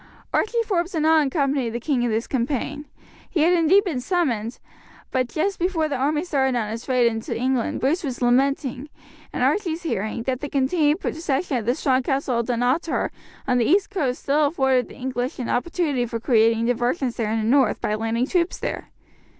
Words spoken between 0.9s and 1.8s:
did not accompany the